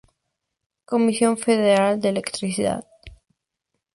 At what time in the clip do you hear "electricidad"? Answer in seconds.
2.09-2.87